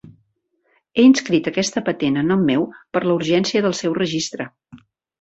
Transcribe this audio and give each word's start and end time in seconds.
He 1.01 1.05
inscrit 1.09 1.51
aquesta 1.51 1.85
patent 1.91 2.19
a 2.23 2.25
nom 2.31 2.49
meu 2.49 2.67
per 2.97 3.05
la 3.07 3.15
urgència 3.21 3.67
del 3.67 3.81
seu 3.85 3.99
registre. 4.03 4.53